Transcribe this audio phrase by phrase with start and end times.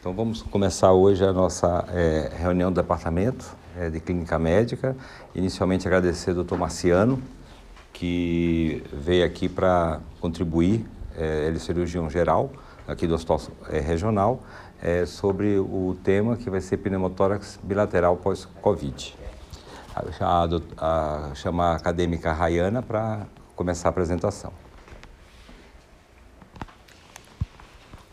[0.00, 3.44] Então vamos começar hoje a nossa é, reunião do departamento
[3.76, 4.96] é, de clínica médica.
[5.34, 6.54] Inicialmente agradecer ao Dr.
[6.54, 7.20] Marciano,
[7.92, 12.52] que veio aqui para contribuir, é, ele é cirurgião geral
[12.86, 13.40] aqui do Hospital
[13.70, 14.40] é, Regional,
[14.80, 19.16] é, sobre o tema que vai ser pneumotórax bilateral pós-Covid.
[20.20, 20.44] A,
[20.78, 23.26] a, chamar a acadêmica Rayana para
[23.56, 24.52] começar a apresentação.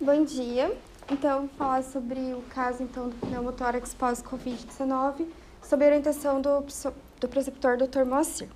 [0.02, 0.76] Bom dia.
[1.12, 5.28] Então, falar sobre o caso então, do pneumotórax pós-Covid-19,
[5.62, 6.66] sob orientação do,
[7.20, 8.04] do preceptor Dr.
[8.06, 8.50] Moacir.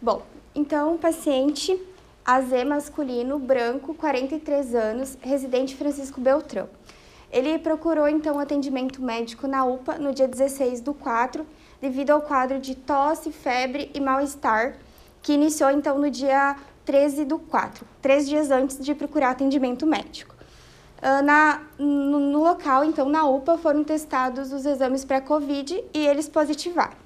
[0.00, 0.22] Bom,
[0.54, 1.78] então, paciente
[2.24, 6.68] AZ masculino, branco, 43 anos, residente Francisco Beltrão.
[7.30, 11.46] Ele procurou então atendimento médico na UPA no dia 16 do 4,
[11.78, 14.78] devido ao quadro de tosse, febre e mal-estar,
[15.20, 16.56] que iniciou então no dia
[16.86, 20.37] 13 do 4, três dias antes de procurar atendimento médico.
[20.98, 26.28] Uh, na, no, no, local, então, na UPA, foram testados os exames pré-Covid e eles
[26.28, 26.96] positivaram.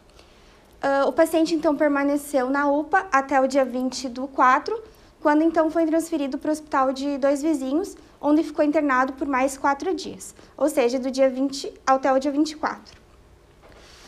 [0.82, 4.82] Uh, o paciente, então, permaneceu na UPA até o dia 20 do 4,
[5.20, 9.58] quando, então, foi transferido para o hospital de dois vizinhos, onde ficou internado por mais
[9.58, 13.02] quatro dias, ou seja, do dia 20 até o dia 24.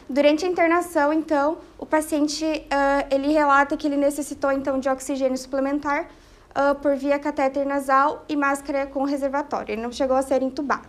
[0.09, 5.37] Durante a internação, então, o paciente, uh, ele relata que ele necessitou, então, de oxigênio
[5.37, 6.09] suplementar,
[6.55, 9.73] uh, por via catéter nasal e máscara com reservatório.
[9.73, 10.89] Ele não chegou a ser entubado.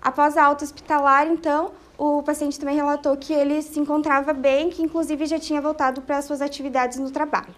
[0.00, 4.82] Após a alta hospitalar, então, o paciente também relatou que ele se encontrava bem, que
[4.82, 7.54] inclusive já tinha voltado para suas atividades no trabalho.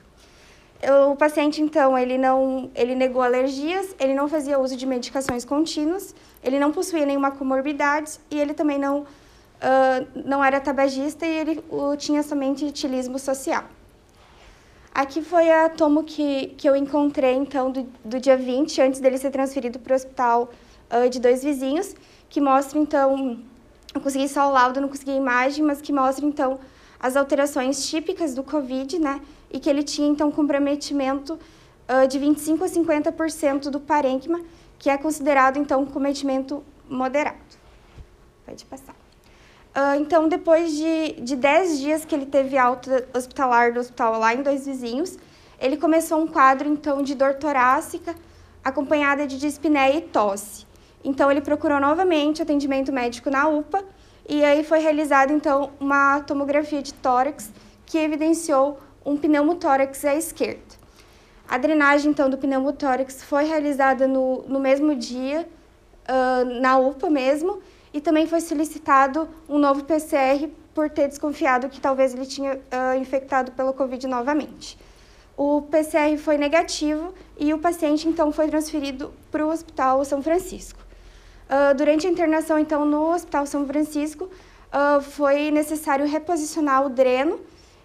[1.10, 6.14] O paciente, então, ele não, ele negou alergias, ele não fazia uso de medicações contínuas,
[6.42, 9.06] ele não possuía nenhuma comorbidade e ele também não, uh,
[10.26, 13.64] não era tabagista e ele uh, tinha somente etilismo social.
[14.94, 19.18] Aqui foi a tomo que, que eu encontrei, então, do, do dia 20, antes dele
[19.18, 20.48] ser transferido para o hospital
[20.88, 21.96] uh, de dois vizinhos,
[22.28, 23.40] que mostra, então,
[23.92, 26.60] eu consegui só o laudo, não consegui a imagem, mas que mostra, então,
[27.00, 29.20] as alterações típicas do COVID, né?
[29.50, 34.40] E que ele tinha, então, comprometimento uh, de 25% a 50% do parênquima,
[34.78, 37.38] que é considerado, então, um cometimento moderado.
[38.46, 39.03] Pode passar.
[39.74, 44.32] Uh, então, depois de, de 10 dias que ele teve alta hospitalar do hospital lá
[44.32, 45.18] em Dois Vizinhos,
[45.58, 48.14] ele começou um quadro, então, de dor torácica,
[48.62, 50.64] acompanhada de dispneia e tosse.
[51.02, 53.84] Então, ele procurou novamente atendimento médico na UPA,
[54.28, 57.50] e aí foi realizada, então, uma tomografia de tórax,
[57.84, 60.62] que evidenciou um pneumotórax à esquerda.
[61.48, 65.48] A drenagem, então, do pneumotórax foi realizada no, no mesmo dia,
[66.08, 67.60] uh, na UPA mesmo,
[67.94, 72.98] e também foi solicitado um novo PCR por ter desconfiado que talvez ele tinha uh,
[72.98, 74.76] infectado pelo Covid novamente.
[75.36, 80.80] O PCR foi negativo e o paciente então foi transferido para o Hospital São Francisco.
[81.48, 87.38] Uh, durante a internação então no Hospital São Francisco uh, foi necessário reposicionar o dreno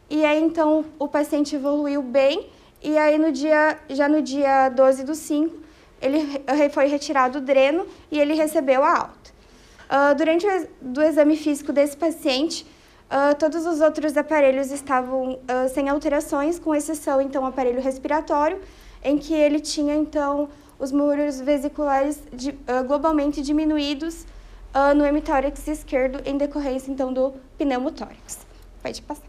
[0.10, 2.50] e aí então o paciente evoluiu bem
[2.82, 5.56] e aí no dia já no dia 12 do 5
[6.02, 9.19] ele foi retirado o dreno e ele recebeu a alta.
[9.90, 12.64] Uh, durante o exame físico desse paciente,
[13.10, 18.62] uh, todos os outros aparelhos estavam uh, sem alterações, com exceção, então, do aparelho respiratório,
[19.04, 22.58] em que ele tinha, então, os muros vesiculares de,
[22.88, 24.26] globalmente diminuídos
[24.96, 28.46] no hemitórax esquerdo, em decorrência, então, do pneumotórax.
[28.82, 29.28] Pode passar.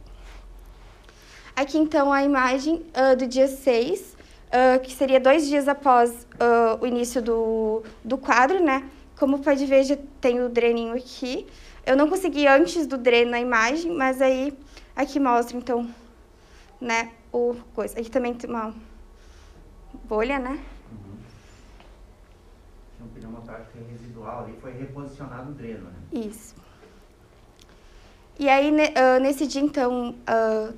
[1.56, 2.86] Aqui, então, a imagem
[3.18, 4.16] do dia 6,
[4.84, 6.24] que seria dois dias após
[6.80, 8.88] o início do, do quadro, né?
[9.20, 11.46] Como pode ver, já tem o dreninho aqui.
[11.84, 14.56] Eu não consegui antes do dreno na imagem, mas aí
[14.96, 15.94] aqui mostra, então,
[16.80, 18.00] né, o coisa.
[18.00, 18.74] Aqui também tem uma
[20.04, 20.52] bolha, né?
[20.90, 21.18] Uhum.
[22.96, 25.98] Tinha um pneumotórax residual ali, foi reposicionado o dreno, né?
[26.12, 26.54] Isso.
[28.38, 28.72] E aí,
[29.20, 30.14] nesse dia, então,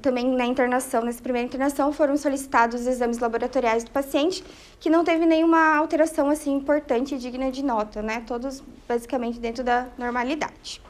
[0.00, 4.42] também na internação, nessa primeira internação, foram solicitados os exames laboratoriais do paciente,
[4.80, 8.24] que não teve nenhuma alteração, assim, importante e digna de nota, né?
[8.26, 10.82] Todos, basicamente, dentro da normalidade.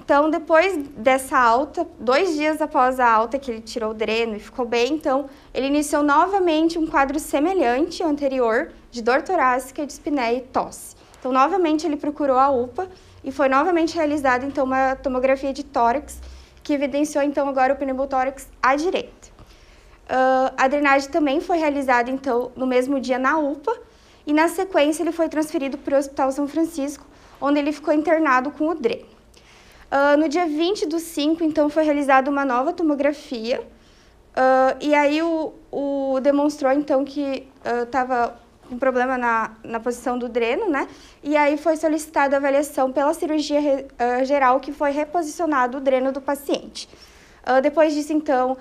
[0.00, 4.40] Então, depois dessa alta, dois dias após a alta que ele tirou o dreno e
[4.40, 10.38] ficou bem, então, ele iniciou novamente um quadro semelhante ao anterior, de dor torácica, dispneia
[10.38, 10.96] e tosse.
[11.18, 12.88] Então, novamente, ele procurou a UPA,
[13.22, 16.20] e foi novamente realizada então uma tomografia de tórax
[16.62, 19.28] que evidenciou então agora o pneumotórax à direita.
[20.08, 23.78] Uh, a drenagem também foi realizada então no mesmo dia na UPA
[24.26, 27.06] e na sequência ele foi transferido para o Hospital São Francisco,
[27.40, 29.06] onde ele ficou internado com o dreno.
[29.90, 35.22] Uh, no dia 20 do 5, então, foi realizada uma nova tomografia uh, e aí
[35.22, 37.48] o, o demonstrou então que
[37.84, 38.38] estava
[38.68, 40.86] com problema na, na posição do dreno, né?
[41.22, 46.20] E aí foi solicitada avaliação pela cirurgia uh, geral, que foi reposicionado o dreno do
[46.20, 46.88] paciente.
[47.42, 48.58] Uh, depois disso, então, uh,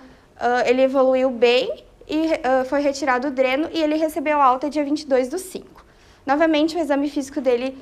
[0.66, 2.30] ele evoluiu bem e
[2.70, 5.86] foi retirado o dreno e ele recebeu alta dia 22 do 5.
[6.26, 7.78] Novamente, o exame físico dele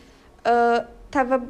[1.11, 1.43] tava,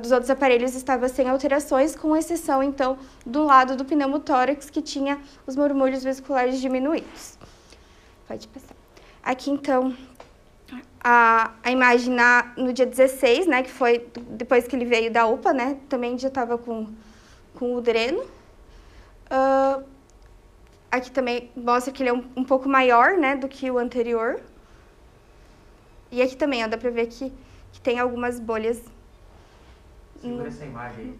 [0.00, 5.20] dos outros aparelhos estava sem alterações, com exceção, então, do lado do pneumotórax, que tinha
[5.46, 7.38] os murmúrios vesiculares diminuídos.
[8.26, 8.74] Pode passar.
[9.22, 9.94] Aqui, então,
[11.00, 15.26] a, a imagem na, no dia 16, né, que foi depois que ele veio da
[15.26, 16.92] UPA, né, também já estava com,
[17.54, 18.20] com o dreno.
[19.30, 19.84] Uh,
[20.90, 24.40] aqui também mostra que ele é um, um, pouco maior, né, do que o anterior.
[26.10, 27.32] E aqui também, ó, dá para ver que,
[27.72, 28.82] que tem algumas bolhas.
[30.20, 30.48] Segura no...
[30.48, 31.18] essa imagem aí.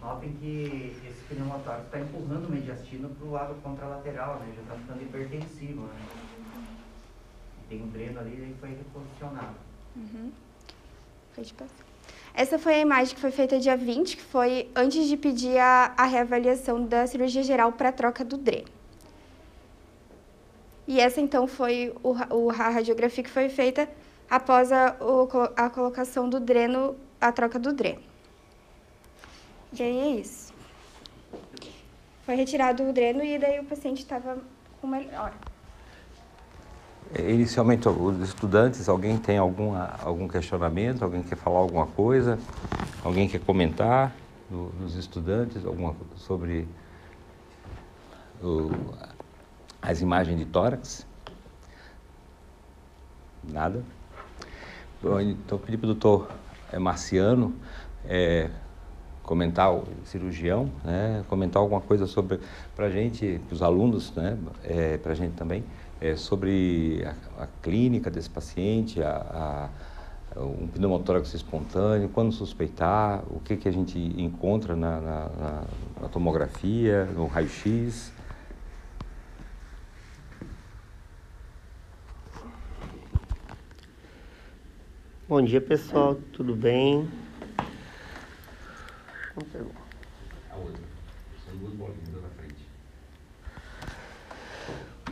[0.00, 4.74] Notem que esse pneumotórax está empurrando o mediastino para o lado contralateral, né, já está
[4.74, 6.25] ficando hipertensivo, né
[7.68, 9.56] tem um dreno ali e foi reposicionado.
[9.96, 10.30] Uhum.
[12.34, 15.94] Essa foi a imagem que foi feita dia 20, que foi antes de pedir a,
[15.96, 18.68] a reavaliação da cirurgia geral para troca do dreno.
[20.86, 23.88] E essa, então, foi o, o, a radiografia que foi feita
[24.30, 28.02] após a, o, a colocação do dreno, a troca do dreno.
[29.72, 30.54] E aí é isso.
[32.24, 34.38] Foi retirado o dreno e daí o paciente estava
[34.80, 35.34] com melhor.
[37.14, 41.02] Inicialmente, os estudantes, alguém tem alguma, algum questionamento?
[41.02, 42.38] Alguém quer falar alguma coisa?
[43.04, 44.14] Alguém quer comentar
[44.50, 46.66] dos estudantes alguma sobre
[48.42, 48.70] o,
[49.80, 51.06] as imagens de tórax?
[53.42, 53.84] Nada?
[55.00, 56.28] Bom, então, pedi para o doutor
[56.72, 57.54] é, Marciano
[58.04, 58.50] é,
[59.22, 62.40] comentar, o cirurgião, né, comentar alguma coisa sobre,
[62.74, 65.64] para a gente, para os alunos, né, é, para a gente também,
[66.06, 69.70] é, sobre a, a, clínica desse paciente, a,
[70.36, 75.64] a, um pneumotórax espontâneo, quando suspeitar, o que, que a gente encontra na, na, na,
[76.02, 78.12] na tomografia, no raio-x.
[85.28, 87.08] Bom dia pessoal, tudo bem?
[89.36, 90.82] A outra.
[91.44, 92.68] São duas bolinhas na frente.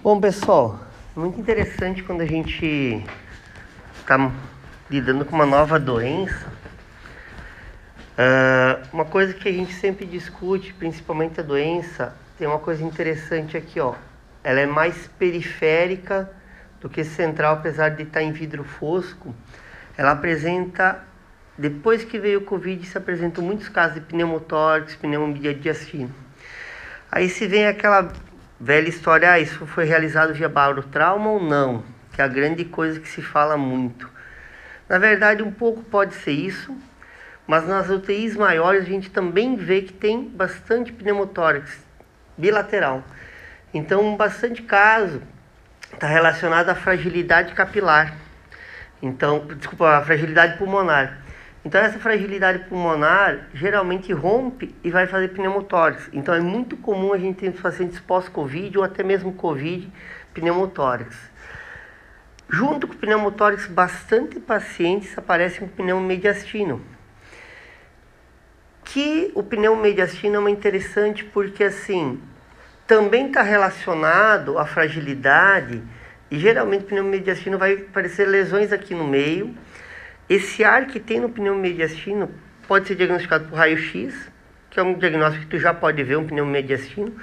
[0.05, 0.79] Bom, pessoal,
[1.17, 3.03] muito interessante quando a gente
[3.99, 4.31] está
[4.91, 6.47] lidando com uma nova doença.
[8.13, 13.57] Uh, uma coisa que a gente sempre discute, principalmente a doença, tem uma coisa interessante
[13.57, 13.95] aqui, ó.
[14.45, 16.31] Ela é mais periférica
[16.83, 19.35] do que central, apesar de estar em vidro fosco.
[19.97, 21.03] Ela apresenta,
[21.57, 26.15] depois que veio o Covid, se apresentam muitos casos de pneumotórax, pneumomediastino.
[27.11, 28.13] Aí se vem aquela
[28.61, 33.01] velha história, ah, isso foi realizado via barotrauma ou não, que é a grande coisa
[33.01, 34.09] que se fala muito.
[34.89, 36.77] Na verdade, um pouco pode ser isso,
[37.47, 41.79] mas nas UTIs maiores a gente também vê que tem bastante pneumotórax
[42.37, 43.03] bilateral.
[43.73, 45.23] Então, bastante caso
[45.93, 48.15] está relacionado à fragilidade capilar.
[49.03, 51.24] Então, desculpa, a fragilidade pulmonar.
[51.65, 56.11] Então essa fragilidade pulmonar geralmente rompe e vai fazer pneumotórax.
[56.13, 59.91] Então é muito comum a gente ter pacientes pós-Covid ou até mesmo Covid
[60.35, 61.17] pneumotórax.
[62.51, 66.83] Junto com pneumotórax, bastante pacientes aparecem com pneumomediastino.
[68.85, 72.21] Que o pneumomediastino é interessante porque assim
[72.87, 75.83] também está relacionado à fragilidade
[76.31, 79.57] e geralmente o pneumomediastino vai aparecer lesões aqui no meio
[80.29, 82.31] esse ar que tem no pneu mediastino
[82.67, 84.31] pode ser diagnosticado por raio-x,
[84.71, 87.15] que é um diagnóstico que tu já pode ver um pneu mediastino,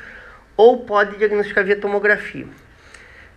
[0.56, 2.48] ou pode diagnosticar via tomografia.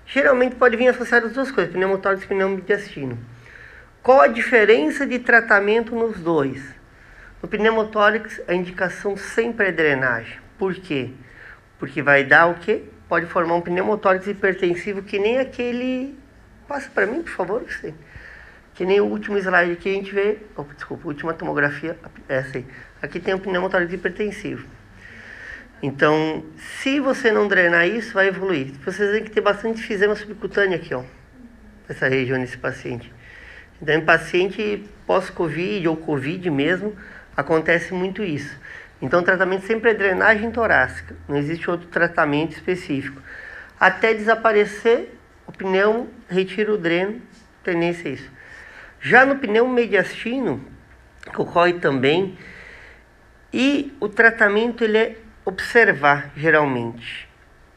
[0.07, 3.19] Geralmente pode vir associado as duas coisas, pneumotórax e pneumomediastino.
[4.03, 6.63] Qual a diferença de tratamento nos dois?
[7.43, 10.39] No pneumotórax, a indicação sempre é drenagem.
[10.59, 11.11] Por quê?
[11.79, 12.83] Porque vai dar o quê?
[13.09, 16.19] Pode formar um pneumotórax hipertensivo que nem aquele...
[16.69, 17.95] Passa para mim, por favor, você.
[18.75, 21.97] Que nem o último slide aqui a gente vê, oh, desculpa, última tomografia,
[22.29, 22.67] essa aí.
[23.01, 24.67] Aqui tem o pneumotórax hipertensivo.
[25.83, 28.73] Então, se você não drenar isso, vai evoluir.
[28.85, 31.03] Vocês têm que ter bastante fisema subcutâneo aqui, ó.
[31.89, 33.13] Nessa região nesse paciente.
[33.81, 36.97] Então, em paciente pós-Covid ou Covid mesmo,
[37.37, 38.59] acontece muito isso.
[39.01, 41.15] Então, o tratamento sempre é drenagem torácica.
[41.29, 43.21] Não existe outro tratamento específico.
[43.79, 45.15] Até desaparecer
[45.47, 47.21] o pneu, retira o dreno,
[47.63, 48.34] tendência é isso.
[49.05, 50.65] Já no pneu mediastino,
[51.37, 52.39] ocorre também,
[53.53, 57.29] e o tratamento ele é observar geralmente.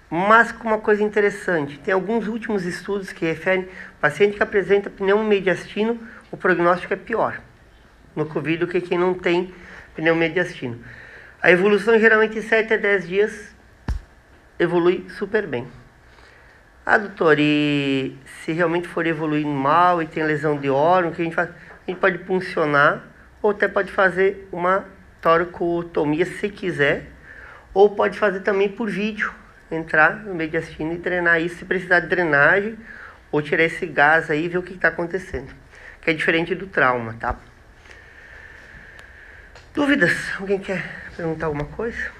[0.09, 1.79] mas com uma coisa interessante.
[1.79, 3.67] Tem alguns últimos estudos que referem
[3.99, 5.99] paciente que apresenta pneumomediastino,
[6.31, 7.41] o prognóstico é pior
[8.15, 9.53] no Covid do que quem não tem
[9.97, 10.81] pneumomediastino.
[11.41, 13.53] A evolução geralmente em 7 a 10 dias
[14.57, 15.67] evolui super bem.
[16.89, 21.25] Ah, doutor, e se realmente for evoluir mal e tem lesão de órgão, que a
[21.25, 21.49] gente faz?
[21.49, 23.03] A gente pode puncionar
[23.41, 24.85] ou até pode fazer uma
[25.19, 27.07] toracotomia se quiser,
[27.73, 29.33] ou pode fazer também por vídeo,
[29.69, 32.77] entrar no mediastino e drenar isso se precisar de drenagem
[33.33, 35.53] ou tirar esse gás aí e ver o que está acontecendo.
[35.99, 37.35] Que é diferente do trauma, tá?
[39.73, 40.13] Dúvidas?
[40.39, 42.16] Alguém quer perguntar alguma coisa?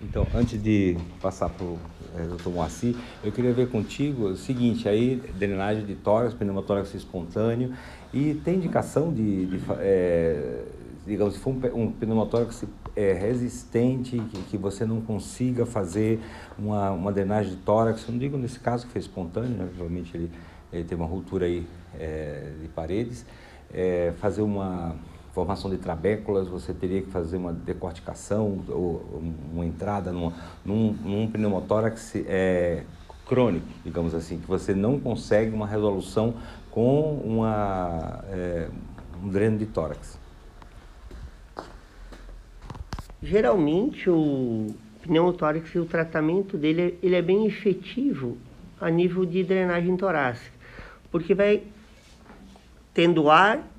[0.00, 1.76] Então, antes de passar para o
[2.16, 7.74] é, doutor Moacir, eu queria ver contigo o seguinte, aí drenagem de tórax, pneumotórax espontâneo,
[8.14, 10.62] e tem indicação de, de é,
[11.04, 12.64] digamos, se for um, um pneumotórax
[12.94, 16.20] é, resistente, que, que, você não consiga fazer
[16.56, 19.66] uma, uma drenagem de tórax, eu não digo nesse caso que foi espontâneo, né?
[19.66, 20.30] provavelmente ele,
[20.72, 21.66] ele teve uma ruptura aí
[21.98, 23.26] é, de paredes,
[24.16, 24.96] fazer uma
[25.38, 30.32] formação de trabéculas, você teria que fazer uma decorticação ou uma entrada numa,
[30.64, 32.82] num, num pneumotórax é,
[33.24, 36.34] crônico, digamos assim, que você não consegue uma resolução
[36.72, 38.68] com uma, é,
[39.22, 40.18] um dreno de tórax.
[43.22, 48.36] Geralmente o pneumotórax o tratamento dele ele é bem efetivo
[48.80, 50.56] a nível de drenagem torácica,
[51.12, 51.62] porque vai
[52.92, 53.77] tendo ar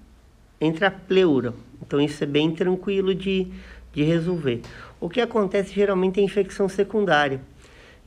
[0.59, 1.53] entre a pleura.
[1.81, 3.47] Então isso é bem tranquilo de,
[3.93, 4.61] de resolver.
[4.99, 7.41] O que acontece geralmente é infecção secundária.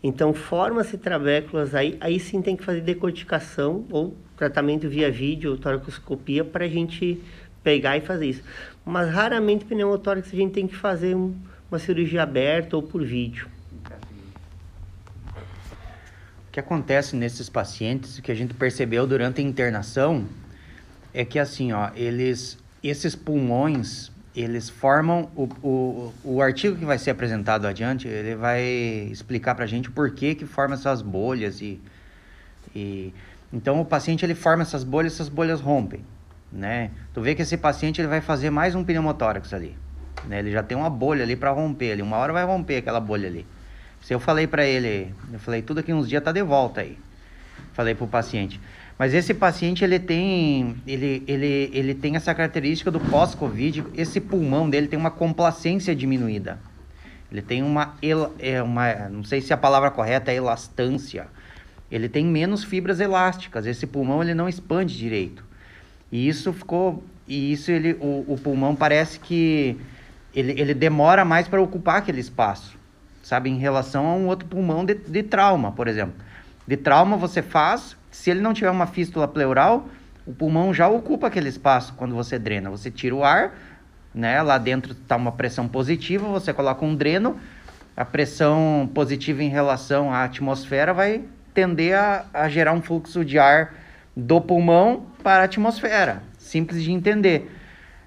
[0.02, 5.56] Então forma-se trabéculas aí, aí sim tem que fazer decorticação ou tratamento via vídeo ou
[5.56, 7.23] toracoscopia para a gente
[7.62, 8.42] pegar e fazer isso.
[8.85, 11.35] Mas raramente pneumotórax a gente tem que fazer um,
[11.71, 13.49] uma cirurgia aberta ou por vídeo.
[16.49, 20.26] O que acontece nesses pacientes, o que a gente percebeu durante a internação,
[21.14, 26.99] é que assim, ó, eles, esses pulmões, eles formam o, o, o artigo que vai
[26.99, 28.62] ser apresentado adiante, ele vai
[29.11, 31.81] explicar para a gente por que que forma essas bolhas e,
[32.75, 33.12] e
[33.52, 36.02] então o paciente ele forma essas bolhas, essas bolhas rompem,
[36.50, 36.90] né?
[37.12, 39.76] Tu vê que esse paciente ele vai fazer mais um pneumotórax ali,
[40.25, 40.38] né?
[40.38, 43.28] Ele já tem uma bolha ali para romper, ali uma hora vai romper aquela bolha
[43.28, 43.47] ali.
[44.00, 46.99] Se eu falei para ele, eu falei tudo aqui uns dias tá de volta aí.
[47.73, 48.61] Falei pro paciente.
[49.02, 54.71] Mas esse paciente ele tem, ele, ele, ele tem essa característica do pós-Covid, esse pulmão
[54.71, 56.61] dele tem uma complacência diminuída.
[57.28, 57.97] Ele tem uma,
[58.38, 61.26] é uma, não sei se a palavra correta é elastância.
[61.90, 63.66] Ele tem menos fibras elásticas.
[63.66, 65.44] Esse pulmão ele não expande direito.
[66.12, 69.76] E isso ficou, e isso ele, o, o pulmão parece que
[70.32, 72.78] ele, ele demora mais para ocupar aquele espaço,
[73.21, 76.14] sabe, em relação a um outro pulmão de, de trauma, por exemplo.
[76.68, 79.88] De trauma você faz, se ele não tiver uma fístula pleural,
[80.26, 82.71] o pulmão já ocupa aquele espaço quando você drena.
[82.71, 83.54] Você tira o ar,
[84.14, 84.40] né?
[84.42, 87.38] Lá dentro está uma pressão positiva, você coloca um dreno,
[87.97, 91.23] a pressão positiva em relação à atmosfera vai
[91.54, 93.75] tender a, a gerar um fluxo de ar
[94.14, 96.23] do pulmão para a atmosfera.
[96.38, 97.50] Simples de entender.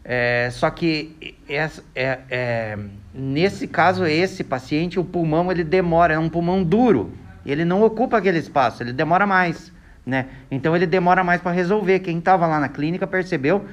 [0.03, 2.77] É, só que é, é, é,
[3.11, 7.11] nesse caso, esse paciente, o pulmão ele demora, é um pulmão duro.
[7.43, 9.73] Ele não ocupa aquele espaço, ele demora mais
[10.05, 10.27] né?
[10.51, 11.99] Então ele demora mais para resolver.
[11.99, 13.65] Quem estava lá na clínica percebeu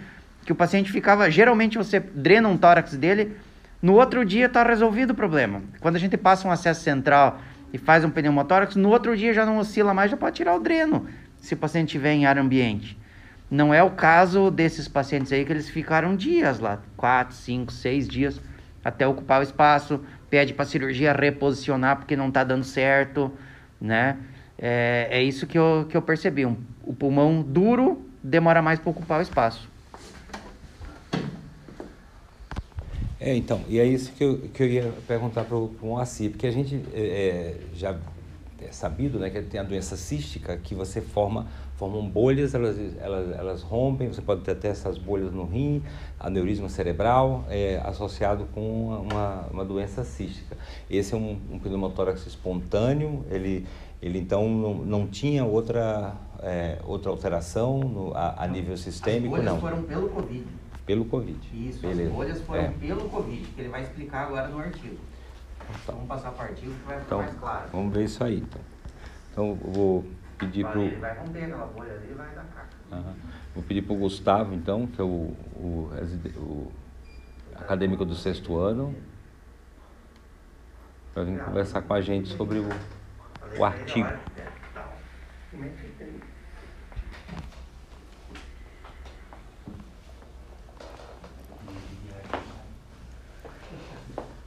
[0.44, 3.36] que o paciente ficava, geralmente você drena um tórax dele,
[3.80, 5.62] no outro dia está resolvido o problema.
[5.80, 7.40] Quando a gente passa um acesso central
[7.72, 10.60] e faz um pneumotórax, no outro dia já não oscila mais, já pode tirar o
[10.60, 11.06] dreno,
[11.38, 12.98] se o paciente estiver em ar ambiente.
[13.50, 18.08] Não é o caso desses pacientes aí que eles ficaram dias lá, quatro, cinco, seis
[18.08, 18.40] dias,
[18.84, 23.30] até ocupar o espaço, pede para cirurgia reposicionar porque não está dando certo,
[23.80, 24.16] né?
[24.58, 26.46] É, é isso que eu, que eu percebi.
[26.46, 29.68] Um, o pulmão duro demora mais para ocupar o espaço.
[33.24, 36.46] É, então, e é isso que eu, que eu ia perguntar para o Moacir, porque
[36.46, 37.96] a gente é, é, já
[38.60, 43.38] é sabido né, que tem a doença cística, que você forma, formam bolhas, elas, elas,
[43.38, 45.84] elas rompem, você pode ter até essas bolhas no rim,
[46.18, 50.56] aneurisma cerebral, é, associado com uma, uma doença cística.
[50.90, 53.66] Esse é um, um pneumotórax espontâneo, ele
[54.02, 59.44] ele então não, não tinha outra, é, outra alteração no, a, a, nível sistêmico, as
[59.44, 59.60] não?
[59.60, 60.46] foram pelo Covid.
[60.84, 61.68] Pelo Covid.
[61.68, 62.10] Isso, Beleza.
[62.10, 62.68] as bolhas foram é.
[62.70, 64.98] pelo Covid, que ele vai explicar agora no artigo.
[65.84, 67.68] Então, vamos passar para o artigo que vai ficar então, mais claro.
[67.70, 68.60] Vamos ver isso aí, então.
[69.30, 70.04] Então, eu vou
[70.36, 70.82] pedir para o...
[70.82, 72.68] Ele vai romper aquela bolha ali e vai dar caca.
[72.90, 73.14] Uhum.
[73.54, 75.90] Vou pedir para o Gustavo, então, que é o, o,
[76.36, 76.72] o
[77.54, 78.92] acadêmico do sexto ano.
[81.14, 82.68] para vir conversar com a gente sobre o,
[83.58, 84.08] o artigo.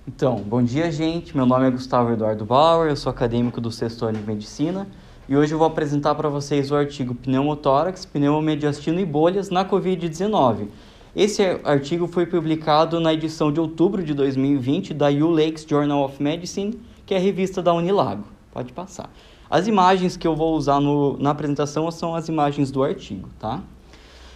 [0.07, 1.35] Então, bom dia, gente.
[1.35, 4.87] Meu nome é Gustavo Eduardo Bauer, eu sou acadêmico do sexto ano de medicina
[5.27, 10.67] e hoje eu vou apresentar para vocês o artigo Pneumotórax, pneumomediastino e bolhas na COVID-19.
[11.15, 16.79] Esse artigo foi publicado na edição de outubro de 2020 da ULakes Journal of Medicine,
[17.05, 18.34] que é a revista da Unilago.
[18.55, 19.09] Pode passar.
[19.49, 23.61] As imagens que eu vou usar no, na apresentação são as imagens do artigo, tá?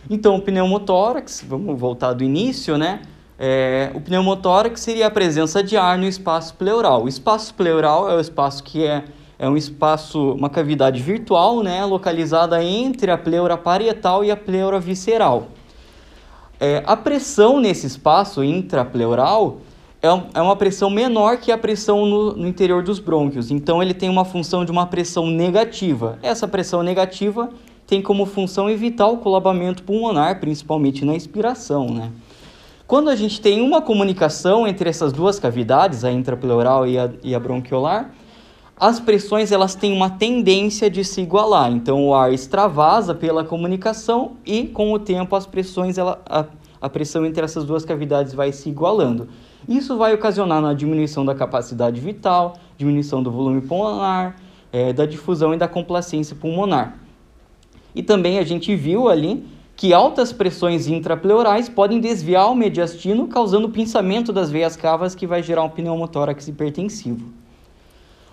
[0.10, 3.02] Então, o pneumotórax, vamos voltar do início, né?
[3.40, 7.06] É, o pneumotórax seria a presença de ar no espaço pleural.
[7.06, 9.06] O espaço pleural é o espaço que é,
[9.40, 14.82] é um espaço, uma cavidade virtual, né, localizada entre a pleura parietal e a pleura
[14.82, 15.48] visceral.
[16.60, 19.62] É, a pressão nesse espaço intrapleural
[20.02, 23.52] é, é uma pressão menor que a pressão no, no interior dos brônquios.
[23.52, 26.18] Então, ele tem uma função de uma pressão negativa.
[26.22, 27.50] Essa pressão negativa
[27.86, 32.12] tem como função evitar o colabamento pulmonar, principalmente na expiração, né?
[32.90, 37.36] Quando a gente tem uma comunicação entre essas duas cavidades, a intrapleural e a, e
[37.36, 38.12] a bronquiolar,
[38.80, 41.72] as pressões elas têm uma tendência de se igualar.
[41.72, 46.46] Então o ar extravasa pela comunicação e com o tempo as pressões ela, a,
[46.82, 49.28] a pressão entre essas duas cavidades vai se igualando.
[49.70, 54.36] Isso vai ocasionar na diminuição da capacidade vital, diminuição do volume pulmonar,
[54.74, 56.98] é, da difusão e da complacência pulmonar.
[57.94, 59.46] E também a gente viu ali
[59.76, 65.44] que altas pressões intrapleurais podem desviar o mediastino, causando pinçamento das veias cavas, que vai
[65.44, 67.32] gerar um pneumotórax hipertensivo.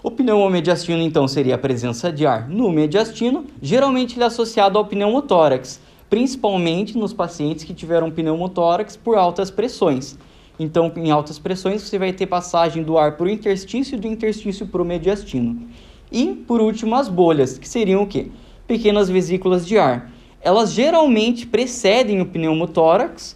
[0.02, 4.86] O pneumomediastino, então, seria a presença de ar no mediastino, geralmente ele é associado ao
[4.86, 10.16] pneumotórax, principalmente nos pacientes que tiveram pneumotórax por altas pressões.
[10.58, 14.06] Então, em altas pressões, você vai ter passagem do ar para o interstício e do
[14.06, 15.68] interstício para o mediastino.
[16.10, 18.28] E, por último, as bolhas, que seriam o quê?
[18.66, 20.10] Pequenas vesículas de ar
[20.46, 23.34] elas geralmente precedem o pneumotórax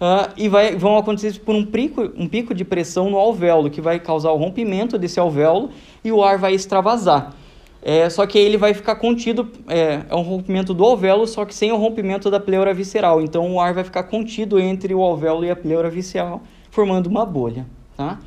[0.00, 3.80] uh, e vai, vão acontecer por um pico, um pico de pressão no alvéolo, que
[3.80, 5.70] vai causar o rompimento desse alvéolo
[6.04, 7.34] e o ar vai extravasar.
[7.84, 11.52] É, só que ele vai ficar contido, é, é um rompimento do alvéolo, só que
[11.52, 13.20] sem o rompimento da pleura visceral.
[13.20, 16.42] Então o ar vai ficar contido entre o alvéolo e a pleura visceral,
[16.72, 17.66] formando uma bolha.
[17.96, 18.18] Tá?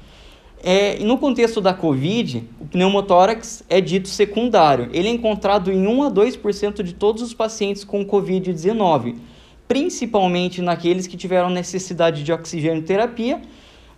[0.64, 4.88] É, no contexto da COVID, o pneumotórax é dito secundário.
[4.94, 9.16] Ele é encontrado em 1 a 2% de todos os pacientes com COVID-19,
[9.68, 13.42] principalmente naqueles que tiveram necessidade de oxigênio terapia,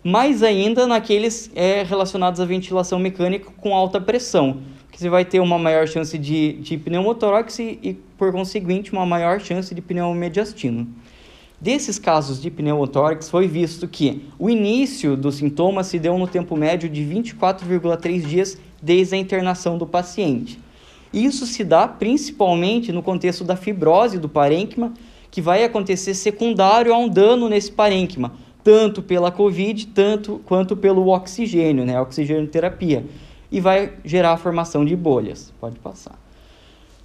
[0.02, 5.42] mais ainda naqueles é, relacionados à ventilação mecânica com alta pressão, que você vai ter
[5.42, 10.88] uma maior chance de, de pneumotórax e, e, por conseguinte, uma maior chance de pneumomediastino.
[11.60, 16.56] Desses casos de pneumotórax, foi visto que o início dos sintomas se deu no tempo
[16.56, 20.60] médio de 24,3 dias desde a internação do paciente.
[21.12, 24.94] Isso se dá principalmente no contexto da fibrose do parênquima,
[25.32, 31.08] que vai acontecer secundário a um dano nesse parênquima, tanto pela COVID tanto quanto pelo
[31.08, 33.04] oxigênio, né, oxigênio terapia,
[33.52, 35.52] e vai gerar a formação de bolhas.
[35.60, 36.27] Pode passar.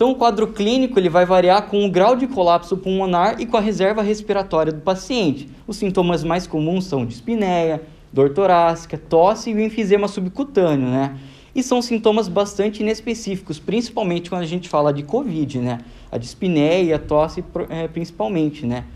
[0.02, 3.56] Então, o quadro clínico ele vai variar com o grau de colapso pulmonar e com
[3.56, 5.48] a reserva respiratória do paciente.
[5.64, 7.80] Os sintomas mais comuns são dispneia,
[8.12, 11.16] dor torácica, tosse e o enfisema subcutâneo, né?
[11.54, 15.78] E são sintomas bastante inespecíficos, principalmente quando a gente fala de COVID, né?
[16.10, 18.86] A dispneia, a tosse é, principalmente, né?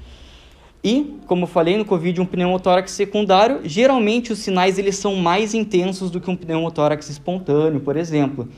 [0.82, 5.54] E, como eu falei, no COVID, um pneumotórax secundário, geralmente os sinais eles são mais
[5.54, 8.48] intensos do que um pneumotórax espontâneo, por exemplo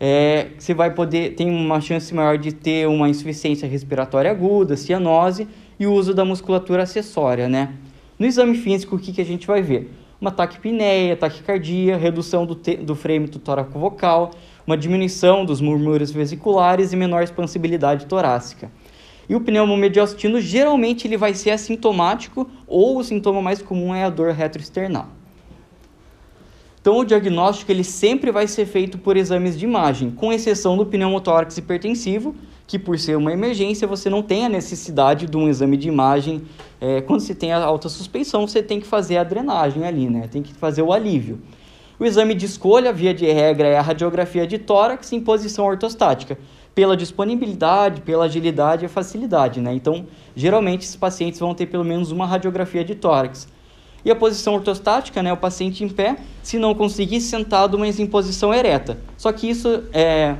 [0.00, 5.48] é, você vai poder tem uma chance maior de ter uma insuficiência respiratória aguda, cianose
[5.78, 7.74] e o uso da musculatura acessória, né?
[8.18, 9.92] No exame físico, o que, que a gente vai ver?
[10.20, 14.32] Uma taquipneia, taquicardia, redução do, te, do frêmito tóraco-vocal,
[14.66, 18.70] uma diminuição dos murmúrios vesiculares e menor expansibilidade torácica.
[19.28, 24.10] E o pneumomediastino geralmente ele vai ser assintomático ou o sintoma mais comum é a
[24.10, 25.17] dor retroesternal.
[26.80, 30.86] Então, o diagnóstico ele sempre vai ser feito por exames de imagem, com exceção do
[30.86, 32.34] pneumotórax hipertensivo,
[32.66, 36.42] que por ser uma emergência você não tem a necessidade de um exame de imagem.
[36.80, 40.28] É, quando você tem a alta suspeição, você tem que fazer a drenagem ali, né?
[40.30, 41.40] Tem que fazer o alívio.
[41.98, 46.38] O exame de escolha, via de regra, é a radiografia de tórax em posição ortostática,
[46.72, 49.74] pela disponibilidade, pela agilidade e facilidade, né?
[49.74, 53.48] Então, geralmente, esses pacientes vão ter pelo menos uma radiografia de tórax.
[54.04, 58.06] E a posição ortostática, né, o paciente em pé, se não conseguir sentado, mas em
[58.06, 58.98] posição ereta.
[59.16, 60.36] Só que isso é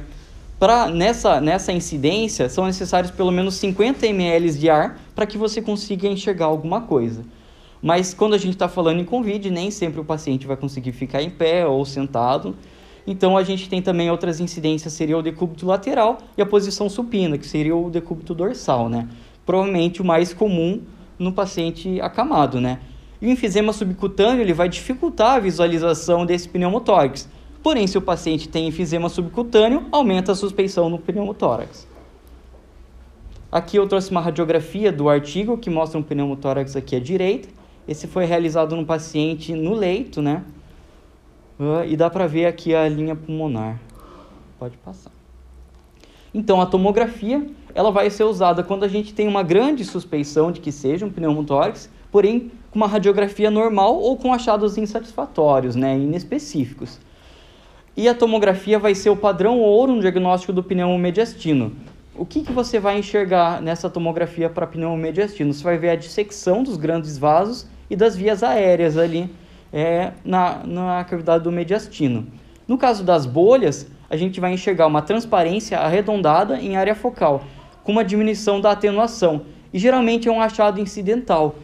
[0.58, 5.62] para nessa nessa incidência são necessários pelo menos 50 ml de ar para que você
[5.62, 7.24] consiga enxergar alguma coisa.
[7.80, 11.22] Mas quando a gente está falando em Covid, nem sempre o paciente vai conseguir ficar
[11.22, 12.56] em pé ou sentado.
[13.06, 17.38] Então a gente tem também outras incidências, seria o decúbito lateral e a posição supina,
[17.38, 19.08] que seria o decúbito dorsal, né?
[19.46, 20.82] Provavelmente o mais comum
[21.18, 22.80] no paciente acamado, né?
[23.20, 27.28] E o enfisema subcutâneo ele vai dificultar a visualização desse pneumotórax.
[27.62, 31.86] Porém, se o paciente tem enfisema subcutâneo, aumenta a suspeição no pneumotórax.
[33.50, 37.48] Aqui eu trouxe uma radiografia do artigo que mostra um pneumotórax aqui à direita.
[37.88, 40.44] Esse foi realizado no paciente no leito, né?
[41.58, 43.80] Uh, e dá para ver aqui a linha pulmonar.
[44.58, 45.10] Pode passar.
[46.32, 50.60] Então, a tomografia ela vai ser usada quando a gente tem uma grande suspeição de
[50.60, 56.98] que seja um pneumotórax, porém com uma radiografia normal ou com achados insatisfatórios, né, inespecíficos.
[57.96, 61.72] E a tomografia vai ser o padrão ouro no diagnóstico do pneumomediastino.
[62.14, 65.52] O que, que você vai enxergar nessa tomografia para pneumomediastino?
[65.52, 69.30] Você vai ver a dissecção dos grandes vasos e das vias aéreas ali
[69.72, 72.26] é, na, na cavidade do mediastino.
[72.66, 77.44] No caso das bolhas, a gente vai enxergar uma transparência arredondada em área focal,
[77.82, 81.56] com uma diminuição da atenuação, e geralmente é um achado incidental.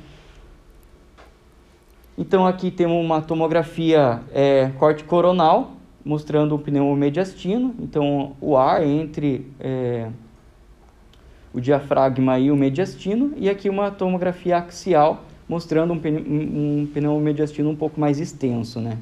[2.16, 5.72] Então aqui temos uma tomografia é, corte coronal,
[6.04, 10.08] mostrando o pneumomediastino, então o ar entre é,
[11.52, 17.76] o diafragma e o mediastino, e aqui uma tomografia axial, mostrando um, um pneumomediastino um
[17.76, 18.98] pouco mais extenso, né?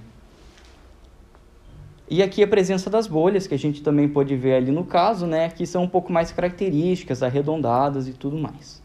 [2.09, 5.27] E aqui a presença das bolhas, que a gente também pode ver ali no caso,
[5.27, 5.48] né?
[5.48, 8.82] Que são um pouco mais características, arredondadas e tudo mais.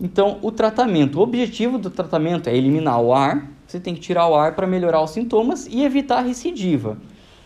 [0.00, 4.28] Então, o tratamento, o objetivo do tratamento é eliminar o ar, você tem que tirar
[4.28, 6.98] o ar para melhorar os sintomas e evitar a recidiva.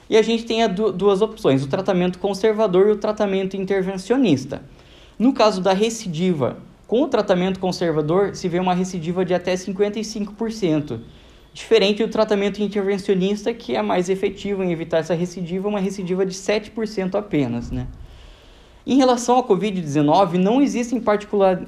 [0.08, 4.62] E a gente tem duas opções, o tratamento conservador e o tratamento intervencionista.
[5.16, 6.56] No caso da recidiva,
[6.88, 10.98] com o tratamento conservador, se vê uma recidiva de até 55%,
[11.54, 16.34] diferente do tratamento intervencionista, que é mais efetivo em evitar essa recidiva, uma recidiva de
[16.34, 17.86] 7% apenas, né?
[18.86, 21.00] Em relação à Covid-19, não existem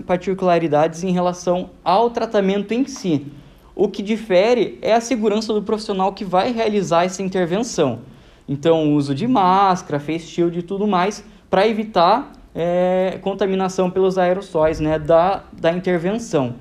[0.07, 3.27] particularidades em relação ao tratamento em si.
[3.75, 8.01] O que difere é a segurança do profissional que vai realizar essa intervenção.
[8.48, 14.18] Então, o uso de máscara, face shield e tudo mais, para evitar é, contaminação pelos
[14.18, 16.55] aerossóis né, da, da intervenção.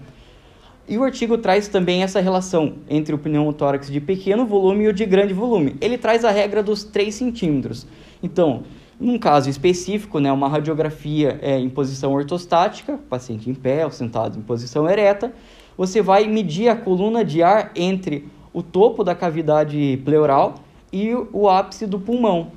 [0.87, 4.93] E o artigo traz também essa relação entre o pneumotórax de pequeno volume e o
[4.93, 5.75] de grande volume.
[5.79, 7.87] Ele traz a regra dos 3 centímetros.
[8.21, 8.63] Então,
[9.01, 14.37] num caso específico, né, uma radiografia é, em posição ortostática, paciente em pé ou sentado
[14.37, 15.33] em posição ereta,
[15.75, 20.55] você vai medir a coluna de ar entre o topo da cavidade pleural
[20.93, 22.51] e o ápice do pulmão.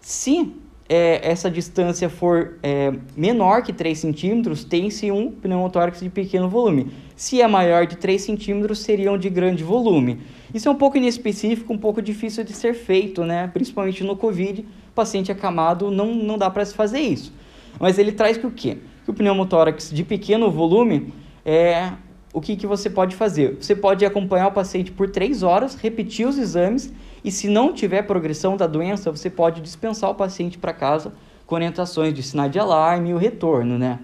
[0.00, 0.52] Se
[0.86, 6.88] é, essa distância for é, menor que 3 centímetros, tem-se um pneumotórax de pequeno volume.
[7.16, 10.18] Se é maior de 3 centímetros, seriam de grande volume.
[10.52, 13.48] Isso é um pouco inespecífico, um pouco difícil de ser feito, né?
[13.52, 14.66] principalmente no COVID,
[15.00, 17.32] paciente acamado não, não dá para se fazer isso.
[17.78, 18.78] Mas ele traz que o quê?
[19.04, 21.12] Que o pneumotórax de pequeno volume
[21.44, 21.92] é
[22.32, 23.56] o que, que você pode fazer?
[23.60, 26.92] Você pode acompanhar o paciente por 3 horas, repetir os exames
[27.24, 31.12] e se não tiver progressão da doença, você pode dispensar o paciente para casa
[31.46, 33.98] com orientações de sinal de alarme e o retorno, né?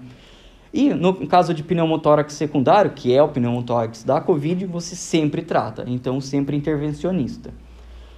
[0.73, 5.85] E no caso de pneumotórax secundário, que é o pneumotórax da COVID, você sempre trata,
[5.87, 7.53] então sempre intervencionista.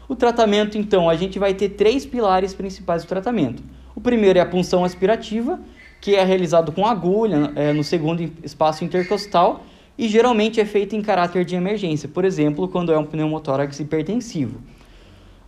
[0.09, 3.63] O tratamento, então, a gente vai ter três pilares principais do tratamento.
[3.95, 5.61] O primeiro é a punção aspirativa,
[6.01, 9.65] que é realizado com agulha é, no segundo espaço intercostal
[9.99, 14.61] e geralmente é feito em caráter de emergência, por exemplo, quando é um pneumotórax hipertensivo.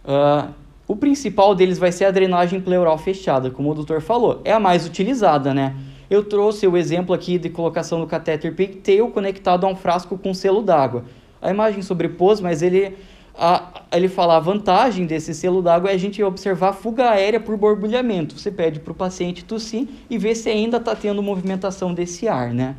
[0.05, 0.53] Uh,
[0.89, 4.41] o principal deles vai ser a drenagem pleural fechada, como o doutor falou.
[4.45, 5.77] É a mais utilizada, né?
[6.11, 10.35] Eu trouxe o exemplo aqui de colocação do catéter pigtail conectado a um frasco com
[10.35, 11.05] selo d'água.
[11.41, 12.97] A imagem sobrepôs, mas ele,
[13.37, 17.41] a, ele fala a vantagem desse selo d'água é a gente observar a fuga aérea
[17.41, 18.39] por borbulhamento.
[18.39, 22.53] Você pede para o paciente tossir e ver se ainda está tendo movimentação desse ar,
[22.53, 22.77] né?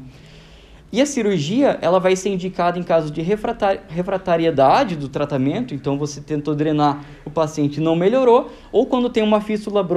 [0.94, 6.20] E a cirurgia, ela vai ser indicada em caso de refratariedade do tratamento, então você
[6.20, 9.88] tentou drenar, o paciente não melhorou, ou quando tem uma fístula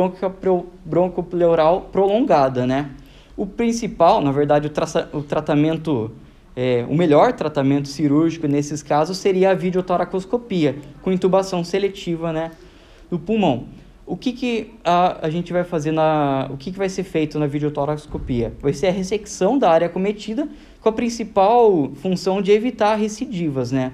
[0.85, 2.91] broncopleural prolongada, né?
[3.37, 6.13] O principal, na verdade, o, tra o tratamento,
[6.57, 12.53] é, o melhor tratamento cirúrgico nesses casos seria a videotoracoscopia, com intubação seletiva, né,
[13.11, 13.65] no pulmão.
[14.07, 16.49] O que, que a, a gente vai fazer na.
[16.51, 18.53] O que, que vai ser feito na videotoracoscopia?
[18.61, 20.47] Vai ser a ressecção da área acometida
[20.81, 23.93] com a principal função de evitar recidivas, né?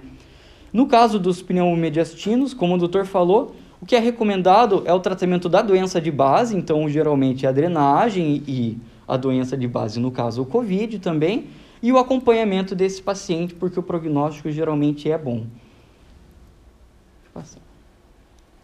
[0.73, 5.49] No caso dos pneumomediastinos, como o doutor falou, o que é recomendado é o tratamento
[5.49, 10.43] da doença de base, então geralmente a drenagem e a doença de base, no caso
[10.43, 11.47] o COVID também,
[11.83, 15.47] e o acompanhamento desse paciente, porque o prognóstico geralmente é bom.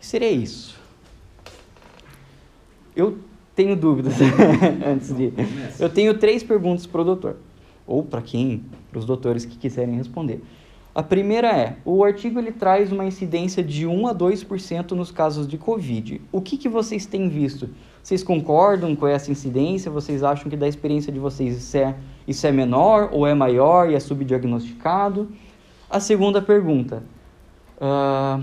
[0.01, 0.79] Seria isso.
[2.95, 3.19] Eu
[3.55, 4.15] tenho dúvidas
[4.87, 5.33] antes de.
[5.81, 7.37] Eu tenho três perguntas para o doutor,
[7.87, 10.43] ou para quem, para os doutores que quiserem responder.
[10.95, 15.47] A primeira é: o artigo ele traz uma incidência de 1 a 2% nos casos
[15.47, 16.21] de Covid.
[16.33, 17.69] O que, que vocês têm visto?
[18.03, 19.91] Vocês concordam com essa incidência?
[19.91, 23.91] Vocês acham que da experiência de vocês isso é, isso é menor ou é maior
[23.91, 25.29] e é subdiagnosticado?
[25.89, 27.03] A segunda pergunta
[27.81, 28.43] uh,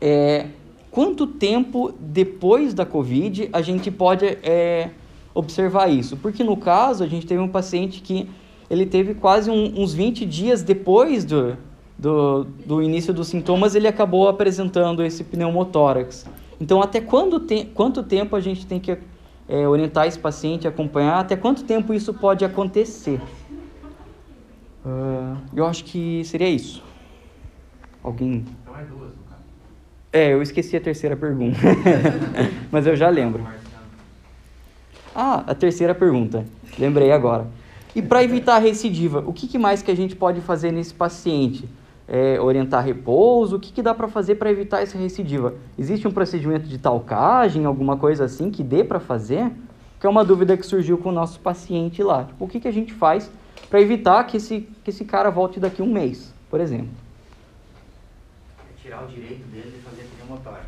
[0.00, 0.46] é
[0.90, 4.90] quanto tempo depois da Covid a gente pode é,
[5.34, 6.16] observar isso?
[6.16, 8.28] Porque no caso a gente teve um paciente que
[8.68, 11.56] ele teve quase um, uns 20 dias depois do,
[11.98, 16.26] do, do, início dos sintomas, ele acabou apresentando esse pneumotórax.
[16.60, 18.98] Então, até quando te, quanto tempo a gente tem que
[19.48, 21.20] é, orientar esse paciente, acompanhar?
[21.20, 23.20] Até quanto tempo isso pode acontecer?
[24.84, 26.82] Uh, eu acho que seria isso.
[28.02, 28.44] Alguém?
[28.62, 29.42] Então é duas, no caso.
[30.12, 31.58] É, eu esqueci a terceira pergunta.
[32.70, 33.46] Mas eu já lembro.
[35.14, 36.44] Ah, a terceira pergunta.
[36.78, 37.46] Lembrei agora.
[37.94, 40.94] E para evitar a recidiva, o que, que, mais que a gente pode fazer nesse
[40.94, 41.68] paciente?
[42.10, 45.54] É, orientar repouso, o que, que dá para fazer para evitar essa recidiva?
[45.78, 49.52] Existe um procedimento de talcagem, alguma coisa assim que dê para fazer?
[50.00, 52.24] Que é uma dúvida que surgiu com o nosso paciente lá.
[52.24, 53.30] Tipo, o que, que a gente faz
[53.68, 56.88] para evitar que esse, que esse cara volte daqui a um mês, por exemplo?
[58.58, 60.64] É tirar o direito dele de fazer pneumotórax.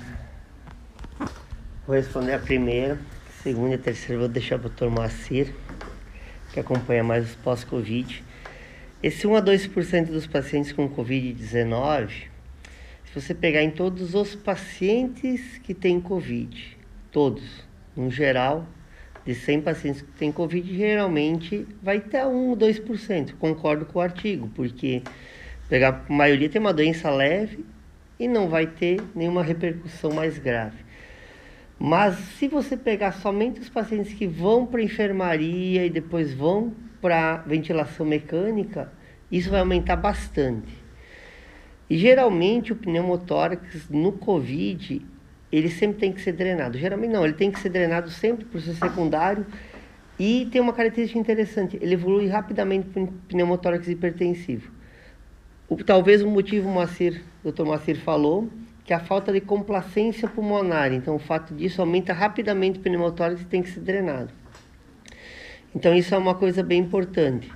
[0.00, 1.28] Né?
[1.86, 5.54] Vou responder a primeira, a segunda e a terceira vou deixar para o doutor Moacir
[6.54, 8.24] que acompanha mais os pós-Covid.
[9.04, 12.08] Esse 1 a 2% dos pacientes com Covid-19,
[13.04, 16.74] se você pegar em todos os pacientes que têm Covid,
[17.12, 18.66] todos, no geral,
[19.22, 23.34] de 100 pacientes que têm Covid, geralmente vai ter 1 ou 2%.
[23.38, 25.02] Concordo com o artigo, porque
[25.68, 27.62] pegar, a maioria tem uma doença leve
[28.18, 30.78] e não vai ter nenhuma repercussão mais grave.
[31.78, 36.72] Mas se você pegar somente os pacientes que vão para a enfermaria e depois vão
[37.04, 38.90] para ventilação mecânica,
[39.30, 40.72] isso vai aumentar bastante.
[41.90, 45.04] E geralmente o pneumotórax no COVID,
[45.52, 46.78] ele sempre tem que ser drenado.
[46.78, 49.44] Geralmente não, ele tem que ser drenado sempre por ser secundário
[50.18, 54.72] e tem uma característica interessante, ele evolui rapidamente para pneumotórax hipertensivo.
[55.68, 57.64] O, talvez o motivo Moacir, o Dr.
[57.64, 58.48] Moacir falou,
[58.82, 60.90] que é a falta de complacência pulmonar.
[60.90, 64.32] Então, o fato disso aumenta rapidamente o pneumotórax e tem que ser drenado.
[65.74, 67.50] Então, isso é uma coisa bem importante.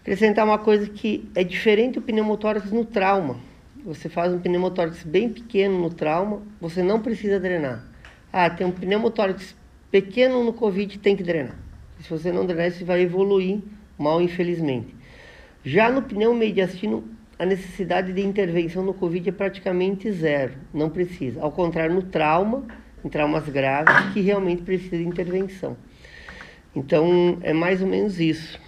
[0.00, 3.38] Acrescentar uma coisa que é diferente do pneumotórax no trauma.
[3.84, 7.84] Você faz um pneumotórax bem pequeno no trauma, você não precisa drenar.
[8.32, 9.54] Ah, tem um pneumotórax
[9.90, 11.56] pequeno no COVID, tem que drenar.
[12.00, 13.60] Se você não drenar, isso vai evoluir
[13.98, 14.94] mal, infelizmente.
[15.64, 17.04] Já no pneumomediastino,
[17.38, 21.40] a necessidade de intervenção no Covid é praticamente zero, não precisa.
[21.40, 22.64] Ao contrário, no trauma,
[23.04, 25.76] em traumas graves, que realmente precisa de intervenção.
[26.74, 28.58] Então, é mais ou menos isso.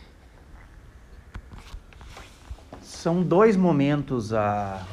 [2.80, 4.86] São dois momentos a,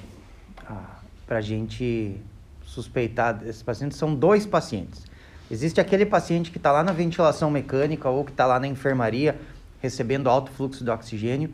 [0.66, 0.94] a
[1.26, 2.18] para a gente
[2.64, 3.98] suspeitar desses pacientes.
[3.98, 5.06] São dois pacientes.
[5.50, 9.40] Existe aquele paciente que está lá na ventilação mecânica ou que está lá na enfermaria
[9.82, 11.54] recebendo alto fluxo de oxigênio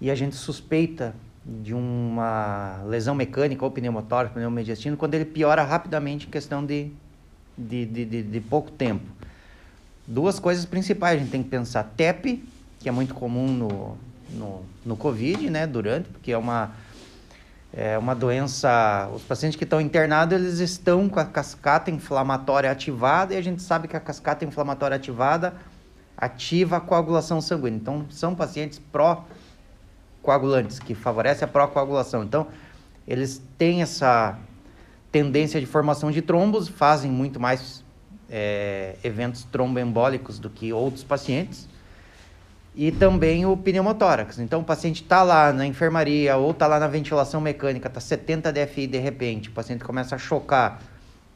[0.00, 6.26] e a gente suspeita de uma lesão mecânica ou pneumotórax, pneumomediastino, quando ele piora rapidamente
[6.26, 6.90] em questão de,
[7.56, 9.04] de, de, de, de pouco tempo.
[10.06, 12.44] Duas coisas principais, a gente tem que pensar TEP,
[12.78, 13.98] que é muito comum no,
[14.30, 16.70] no, no Covid, né, durante, porque é uma,
[17.72, 23.34] é uma doença, os pacientes que estão internados, eles estão com a cascata inflamatória ativada,
[23.34, 25.54] e a gente sabe que a cascata inflamatória ativada
[26.16, 27.78] ativa a coagulação sanguínea.
[27.78, 29.24] Então, são pacientes pró
[30.22, 32.24] coagulantes, que favorece a pró-coagulação.
[32.24, 32.48] Então,
[33.06, 34.36] eles têm essa
[35.12, 37.84] tendência de formação de trombos, fazem muito mais
[38.30, 41.68] é, eventos tromboembólicos do que outros pacientes.
[42.74, 44.38] E também o pneumotórax.
[44.38, 48.52] Então, o paciente está lá na enfermaria ou está lá na ventilação mecânica, está 70
[48.52, 50.82] DFI de repente, o paciente começa a chocar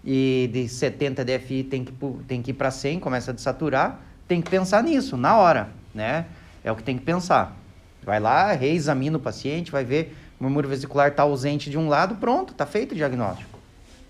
[0.05, 1.93] e de 70 DFI tem que,
[2.27, 6.27] tem que ir para 100, começa a desaturar, tem que pensar nisso, na hora, né?
[6.63, 7.57] É o que tem que pensar.
[8.03, 12.17] Vai lá, reexamina o paciente, vai ver o murmúrio vesicular está ausente de um lado,
[12.17, 13.59] pronto, está feito o diagnóstico.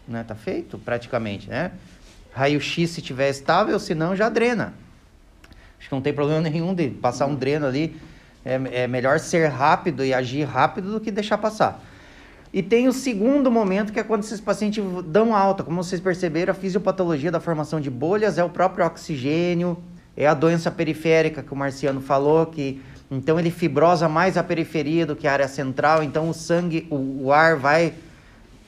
[0.07, 0.23] Né?
[0.23, 1.73] Tá feito praticamente, né?
[2.33, 4.75] Raio-X se tiver estável, se não, já drena.
[5.79, 7.97] Acho que não tem problema nenhum de passar um dreno ali.
[8.45, 11.83] É, é melhor ser rápido e agir rápido do que deixar passar.
[12.53, 15.63] E tem o segundo momento, que é quando esses pacientes dão alta.
[15.63, 19.79] Como vocês perceberam, a fisiopatologia da formação de bolhas é o próprio oxigênio,
[20.17, 25.05] É a doença periférica que o Marciano falou, que então ele fibrosa mais a periferia
[25.05, 27.93] do que a área central, então o sangue, o, o ar vai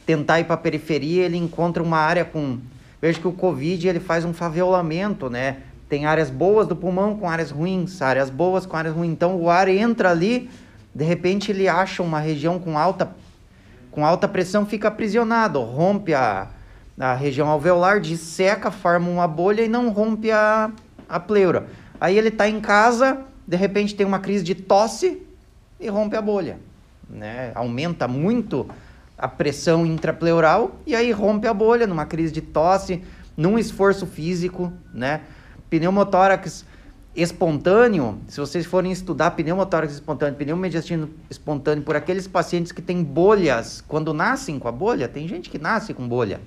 [0.04, 2.58] tentar ir para a periferia, ele encontra uma área com...
[3.02, 5.56] Veja que o Covid ele faz um favelamento, né?
[5.88, 9.10] Tem áreas boas do pulmão com áreas ruins, áreas boas com áreas ruins.
[9.10, 10.48] Então o ar entra ali,
[10.94, 13.10] de repente ele acha uma região com alta,
[13.90, 16.46] com alta pressão, fica aprisionado, rompe a,
[16.96, 20.70] a região alveolar, disseca, forma uma bolha e não rompe a,
[21.08, 21.66] a pleura.
[22.00, 25.20] Aí ele está em casa, de repente tem uma crise de tosse
[25.80, 26.60] e rompe a bolha.
[27.10, 27.50] Né?
[27.56, 28.68] Aumenta muito
[29.22, 33.00] a pressão intrapleural e aí rompe a bolha numa crise de tosse,
[33.36, 35.20] num esforço físico, né?
[35.70, 36.66] Pneumotórax
[37.14, 43.80] espontâneo, se vocês forem estudar pneumotórax espontâneo, pneumomediastino espontâneo por aqueles pacientes que têm bolhas,
[43.86, 46.40] quando nascem com a bolha, tem gente que nasce com bolha,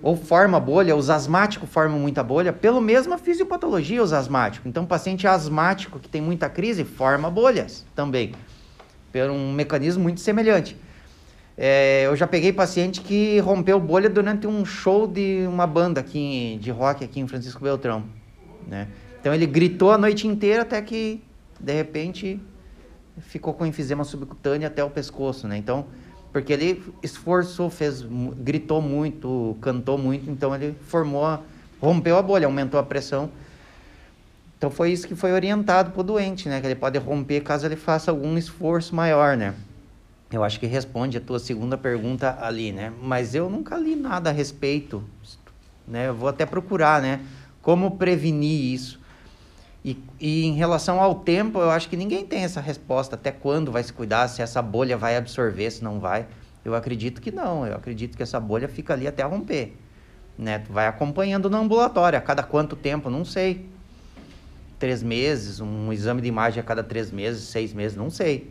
[0.00, 4.66] ou forma bolha, os asmáticos formam muita bolha, pelo mesma fisiopatologia os asmáticos.
[4.66, 8.34] Então, paciente asmático que tem muita crise forma bolhas também,
[9.12, 10.74] por um mecanismo muito semelhante.
[11.64, 16.58] É, eu já peguei paciente que rompeu bolha durante um show de uma banda aqui
[16.60, 18.02] de rock aqui em Francisco Beltrão,
[18.66, 18.88] né?
[19.20, 21.22] Então ele gritou a noite inteira até que
[21.60, 22.40] de repente
[23.20, 25.56] ficou com enfisema subcutâneo até o pescoço, né?
[25.56, 25.86] Então,
[26.32, 28.04] porque ele esforçou, fez,
[28.38, 31.44] gritou muito, cantou muito, então ele formou,
[31.80, 33.30] rompeu a bolha, aumentou a pressão.
[34.58, 36.60] Então foi isso que foi orientado para o doente, né?
[36.60, 39.54] Que ele pode romper caso ele faça algum esforço maior, né?
[40.32, 42.90] Eu acho que responde a tua segunda pergunta ali, né?
[43.02, 45.04] Mas eu nunca li nada a respeito,
[45.86, 46.08] né?
[46.08, 47.20] Eu vou até procurar, né?
[47.60, 48.98] Como prevenir isso.
[49.84, 53.14] E, e em relação ao tempo, eu acho que ninguém tem essa resposta.
[53.14, 56.26] Até quando vai se cuidar, se essa bolha vai absorver, se não vai.
[56.64, 57.66] Eu acredito que não.
[57.66, 59.76] Eu acredito que essa bolha fica ali até romper.
[60.38, 60.60] Né?
[60.60, 62.18] Tu vai acompanhando no ambulatório.
[62.18, 63.10] A cada quanto tempo?
[63.10, 63.68] Não sei.
[64.78, 68.50] Três meses, um exame de imagem a cada três meses, seis meses, não sei.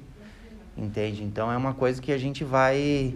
[0.81, 1.23] Entende?
[1.23, 3.13] Então é uma coisa que a gente vai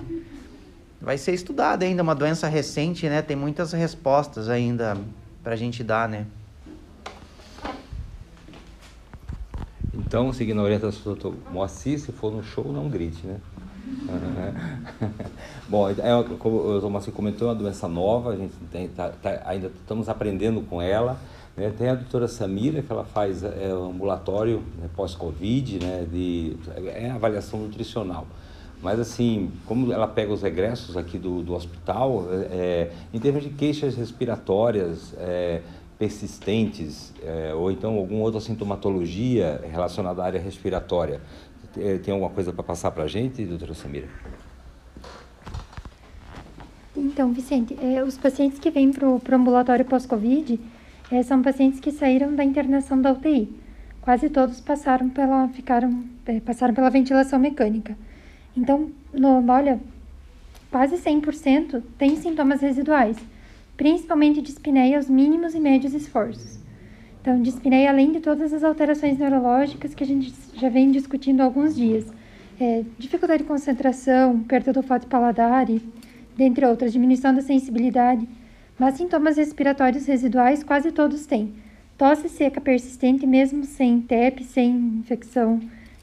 [1.02, 3.24] vai ser estudada ainda, uma doença recente, né?
[3.24, 4.96] Tem muitas respostas ainda
[5.44, 6.28] para a gente dar, né?
[9.94, 11.36] Então, seguindo a orientação do Dr.
[11.52, 13.40] Moacir, se for no show, não grite, né?
[15.68, 15.96] Bom, é,
[16.38, 16.90] como o.
[16.90, 20.80] Moacir comentou, é uma doença nova, a gente tem, tá, tá, ainda estamos aprendendo com
[20.80, 21.20] ela.
[21.56, 21.74] Né?
[21.78, 27.10] Tem a doutora Samira, que ela faz é, um ambulatório né, pós-Covid, né, de é
[27.10, 28.28] avaliação nutricional.
[28.82, 33.50] Mas, assim, como ela pega os regressos aqui do, do hospital, é, em termos de
[33.50, 35.62] queixas respiratórias é,
[35.98, 41.22] persistentes, é, ou então alguma outra sintomatologia relacionada à área respiratória,
[42.04, 44.08] tem alguma coisa para passar para a gente, doutora Samira?
[46.96, 50.60] Então, Vicente, é, os pacientes que vêm para o ambulatório pós-Covid,
[51.12, 53.50] é, são pacientes que saíram da internação da UTI.
[54.02, 57.98] Quase todos passaram pela, ficaram, é, passaram pela ventilação mecânica.
[58.56, 59.80] Então, no, olha,
[60.72, 63.18] quase 100% tem sintomas residuais,
[63.76, 66.60] principalmente de espineia aos mínimos e médios esforços.
[67.22, 71.44] Então, dispneia, além de todas as alterações neurológicas que a gente já vem discutindo há
[71.44, 72.06] alguns dias,
[72.60, 75.66] é, dificuldade de concentração, perda do olfato e paladar,
[76.38, 78.28] dentre outras, diminuição da sensibilidade,
[78.78, 81.54] mas sintomas respiratórios residuais quase todos têm.
[81.98, 85.62] Tosse seca persistente, mesmo sem TEP, sem infecção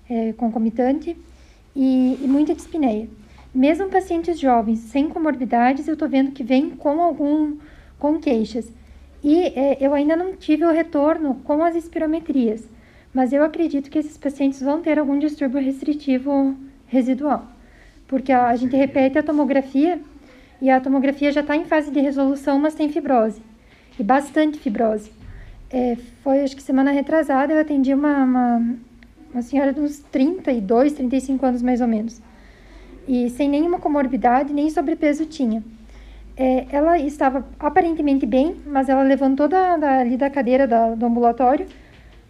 [0.08, 1.16] é, concomitante,
[1.76, 3.08] e, e muita dispneia.
[3.54, 7.56] Mesmo pacientes jovens sem comorbidades, eu estou vendo que vêm com algum
[7.98, 8.72] com queixas.
[9.22, 12.68] E é, eu ainda não tive o retorno com as espirometrias,
[13.14, 16.56] mas eu acredito que esses pacientes vão ter algum distúrbio restritivo
[16.86, 17.46] residual,
[18.08, 20.00] porque a, a gente repete a tomografia
[20.62, 23.42] e a tomografia já está em fase de resolução, mas tem fibrose,
[23.98, 25.10] e bastante fibrose.
[25.68, 28.76] É, foi, acho que semana retrasada, eu atendi uma, uma,
[29.32, 32.22] uma senhora de uns 32, 35 anos mais ou menos,
[33.08, 35.64] e sem nenhuma comorbidade, nem sobrepeso tinha.
[36.36, 41.04] É, ela estava aparentemente bem, mas ela levantou da, da, ali da cadeira da, do
[41.04, 41.66] ambulatório,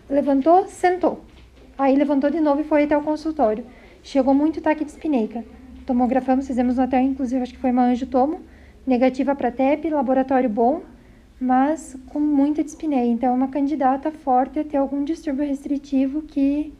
[0.09, 1.23] levantou, sentou.
[1.77, 3.67] Aí levantou de novo e foi até o consultório.
[4.03, 5.45] Chegou muito taquidispineica
[5.83, 8.41] tomografamos, fizemos até, inclusive, acho que foi uma angiotomo,
[8.87, 10.83] negativa para TEP, laboratório bom,
[11.41, 13.11] mas com muita dispneia.
[13.11, 16.73] Então, é uma candidata forte a ter algum distúrbio restritivo que,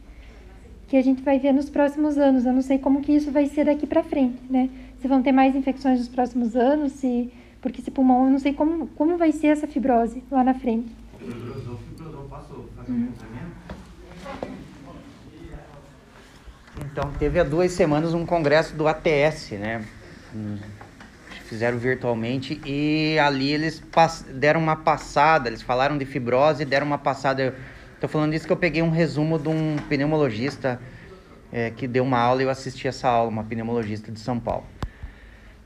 [0.87, 2.45] que a gente vai ver nos próximos anos.
[2.45, 4.69] Eu não sei como que isso vai ser daqui para frente, né?
[4.99, 7.31] Se vão ter mais infecções nos próximos anos, se
[7.61, 10.93] porque esse pulmão, eu não sei como, como vai ser essa fibrose lá na frente.
[11.17, 13.07] Fibrosou, fibrosou, passou, fazer um
[16.81, 19.85] então, teve há duas semanas um congresso do ATS, né?
[21.53, 23.83] fizeram virtualmente e ali eles
[24.33, 27.53] deram uma passada, eles falaram de fibrose, deram uma passada.
[27.93, 30.79] Estou falando isso que eu peguei um resumo de um pneumologista
[31.51, 34.65] é, que deu uma aula e eu assisti essa aula, uma pneumologista de São Paulo,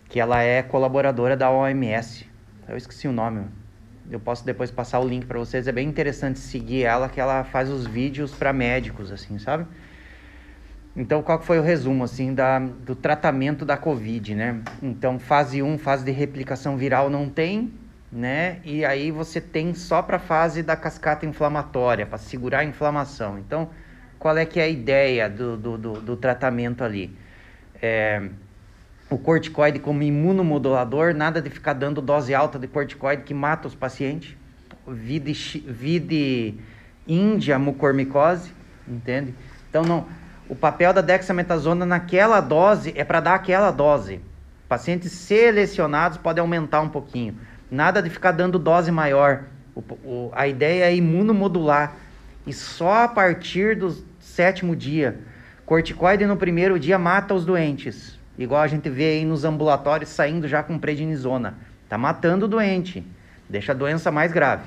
[0.10, 2.28] que ela é colaboradora da OMS.
[2.68, 3.46] Eu esqueci o nome.
[4.12, 5.68] Eu posso depois passar o link para vocês.
[5.68, 9.66] É bem interessante seguir ela, que ela faz os vídeos para médicos, assim, sabe?
[10.98, 14.60] Então, qual foi o resumo, assim, da, do tratamento da Covid, né?
[14.82, 17.72] Então, fase 1, fase de replicação viral não tem,
[18.12, 18.58] né?
[18.66, 23.38] E aí você tem só para a fase da cascata inflamatória, para segurar a inflamação.
[23.38, 23.70] Então,
[24.18, 27.16] qual é que é a ideia do, do, do, do tratamento ali?
[27.80, 28.30] É,
[29.08, 33.76] o corticoide como imunomodulador, nada de ficar dando dose alta de corticoide que mata os
[33.76, 34.36] pacientes.
[34.88, 35.34] Vide,
[35.68, 36.56] vide
[37.08, 38.52] índia mucormicose,
[38.88, 39.36] entende?
[39.70, 40.17] Então, não
[40.50, 44.22] o papel da dexametasona naquela dose é para dar aquela dose.
[44.68, 47.36] Pacientes selecionados podem aumentar um pouquinho.
[47.70, 49.44] Nada de ficar dando dose maior.
[49.76, 51.96] O, o, a ideia é imunomodular.
[52.46, 55.20] E só a partir do sétimo dia.
[55.66, 58.18] Corticoide no primeiro dia mata os doentes.
[58.38, 61.56] Igual a gente vê aí nos ambulatórios saindo já com prednisona.
[61.90, 63.06] Tá matando o doente.
[63.50, 64.64] Deixa a doença mais grave.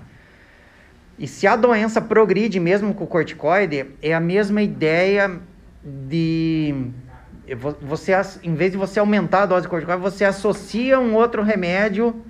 [1.18, 5.40] E se a doença progride mesmo com o corticoide, é a mesma ideia
[5.82, 6.92] de
[7.80, 8.12] você
[8.42, 12.22] em vez de você aumentar a dose de corticoide, você associa um outro remédio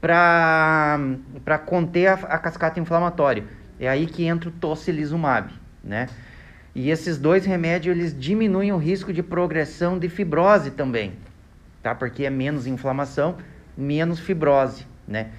[0.00, 0.98] para
[1.44, 3.44] para conter a, a, cascata inflamatória.
[3.78, 6.08] É aí que entra o tocilizumab, né?
[6.74, 11.14] E esses dois remédios eles diminuem o risco de progressão de fibrose também,
[11.82, 11.94] tá?
[11.94, 13.38] Porque é menos inflamação,
[13.76, 15.30] menos fibrose, né?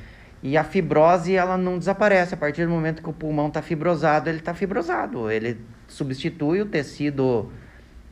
[0.43, 4.29] E a fibrose ela não desaparece a partir do momento que o pulmão está fibrosado,
[4.29, 7.51] ele está fibrosado, ele substitui o tecido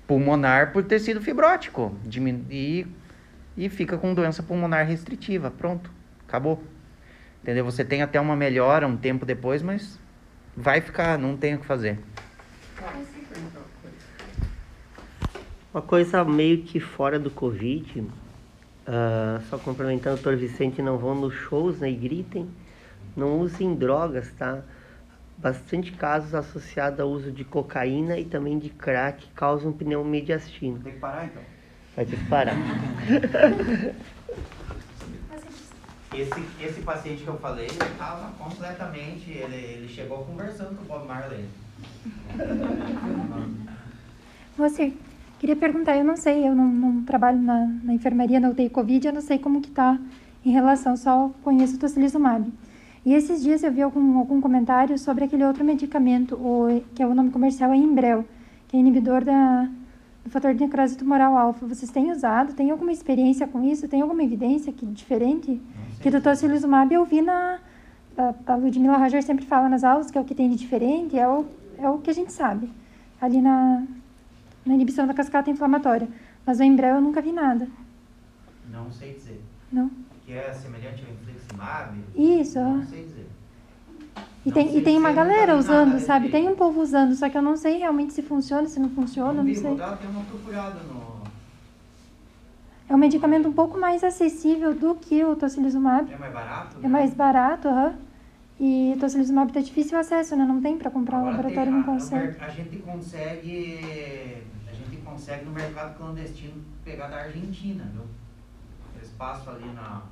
[0.06, 1.96] pulmonar por tecido fibrótico
[2.50, 2.86] e,
[3.58, 5.50] e fica com doença pulmonar restritiva.
[5.50, 5.92] Pronto,
[6.28, 6.64] acabou.
[7.42, 7.66] Entendeu?
[7.66, 10.00] Você tem até uma melhora um tempo depois, mas
[10.56, 11.98] vai ficar, não tem o que fazer.
[15.74, 18.06] Uma coisa meio que fora do Covid,
[18.90, 22.50] uh, só complementando, doutor Vicente, não vão nos shows né, e gritem,
[23.16, 24.64] não usem drogas, tá?
[25.40, 30.80] bastante casos associados ao uso de cocaína e também de crack causam pneumomediastino.
[30.80, 31.42] Tem que parar então?
[31.96, 32.56] Vai ter que parar.
[36.14, 39.32] esse, esse paciente que eu falei, ele estava completamente.
[39.32, 41.46] Ele, ele chegou conversando com o Bob Marley.
[44.58, 44.94] Você,
[45.40, 49.08] queria perguntar, eu não sei, eu não, não trabalho na, na enfermaria, na UTI Covid,
[49.08, 49.98] eu não sei como que está
[50.46, 52.52] em relação, só conheço o tocilizumab.
[53.06, 57.08] E esses dias eu vi algum, algum comentário sobre aquele outro medicamento, o, que é
[57.08, 58.26] o nome comercial é Imbrel,
[58.68, 59.70] que é inibidor da,
[60.24, 61.66] do fator de necrose tumoral alfa.
[61.66, 62.54] Vocês têm usado?
[62.54, 63.88] Tem alguma experiência com isso?
[63.88, 65.62] Tem alguma evidência que diferente?
[66.02, 67.60] Que do tocilizumab eu vi na...
[68.18, 71.18] A, a Ludmila Roger sempre fala nas aulas que é o que tem de diferente,
[71.18, 71.46] é o,
[71.78, 72.70] é o que a gente sabe.
[73.22, 73.84] Ali na,
[74.70, 76.08] na inibição da cascata inflamatória.
[76.46, 77.68] Mas o Imbrel eu nunca vi nada.
[78.72, 79.42] Não sei dizer.
[79.72, 79.90] Não?
[80.26, 81.98] Que é semelhante ao infliximab?
[82.16, 82.60] Isso.
[82.60, 83.26] Não sei dizer.
[84.46, 86.30] E tem, e tem uma galera usando, sabe?
[86.30, 89.44] Tem um povo usando, só que eu não sei realmente se funciona, se não funciona,
[89.44, 89.76] não sei.
[90.00, 91.20] tem uma procurada no...
[92.88, 96.12] É um medicamento um pouco mais acessível do que o tocilizumab.
[96.12, 96.78] É mais barato?
[96.84, 97.96] É mais barato, aham.
[98.60, 100.44] E tocilizumab tá difícil o acesso, né?
[100.46, 102.38] Não tem para comprar, Agora o laboratório tem, não consegue.
[102.40, 104.44] A, a gente consegue...
[104.68, 108.04] A gente consegue no mercado clandestino pegar da Argentina, viu?
[108.96, 110.04] Eles passam ali na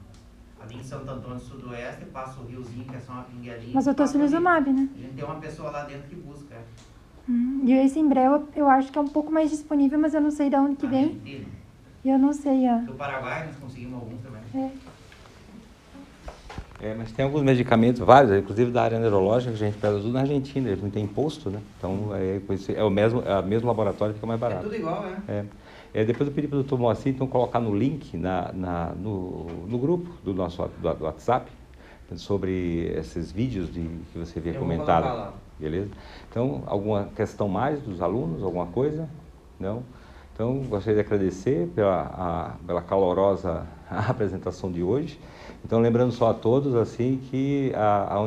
[0.59, 3.71] ali em Santo Antônio Sudoeste, passa o riozinho, que é só uma pinguelinha.
[3.73, 4.89] Mas o tocilizumab, né?
[4.93, 6.55] A gente tem uma pessoa lá dentro que busca.
[6.55, 6.63] É.
[7.29, 10.31] Hum, e esse Embrel eu acho que é um pouco mais disponível, mas eu não
[10.31, 11.21] sei de onde que vem.
[12.03, 12.77] E eu não sei a...
[12.77, 14.41] Do Paraguai nós conseguimos alguns também.
[14.55, 14.71] É.
[16.79, 20.11] É, mas tem alguns medicamentos, vários, inclusive da área neurológica, que a gente pega tudo
[20.11, 21.59] na Argentina, eles não tem imposto, né?
[21.77, 22.39] Então é,
[22.75, 24.61] é o mesmo, é o mesmo laboratório que fica mais barato.
[24.61, 25.31] É tudo igual, é.
[25.31, 25.45] é.
[25.93, 29.47] É, depois eu pedi para o doutor Moacir, então, colocar no link, na, na no,
[29.67, 31.49] no, grupo do nosso do, do WhatsApp,
[32.15, 35.33] sobre esses vídeos de, que você havia comentado.
[35.59, 35.89] Beleza?
[36.29, 39.09] Então, alguma questão mais dos alunos, alguma coisa?
[39.59, 39.81] Não?
[40.33, 45.19] Então, gostaria de agradecer pela, a, pela calorosa apresentação de hoje.
[45.67, 48.19] Então, lembrando só a todos, assim, que a, a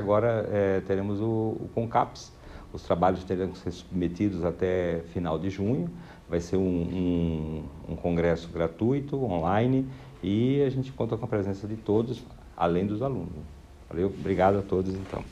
[0.00, 2.32] agora é, teremos o, o CONCAPS.
[2.72, 5.88] Os trabalhos terão que ser submetidos até final de junho.
[6.28, 9.86] Vai ser um, um, um congresso gratuito, online,
[10.20, 12.24] e a gente conta com a presença de todos,
[12.56, 13.30] além dos alunos.
[13.88, 15.22] Valeu, obrigado a todos então.